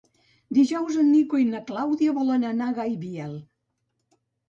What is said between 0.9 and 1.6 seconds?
en Nico i